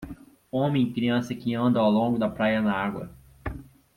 Homem 0.51 0.87
e 0.89 0.93
criança 0.95 1.35
que 1.35 1.53
andam 1.53 1.83
ao 1.83 1.91
longo 1.91 2.17
da 2.17 2.27
praia 2.27 2.59
na 2.59 2.73
água. 2.73 3.15